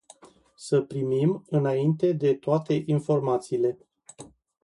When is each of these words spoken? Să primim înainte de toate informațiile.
Să 0.55 0.81
primim 0.81 1.45
înainte 1.49 2.11
de 2.11 2.33
toate 2.33 2.83
informațiile. 2.85 3.77